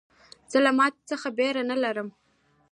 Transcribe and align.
زه 0.51 0.57
له 0.65 0.71
ماتو 0.77 1.07
څخه 1.11 1.27
بېره 1.37 1.63
نه 1.71 1.75
لرم. 1.83 2.07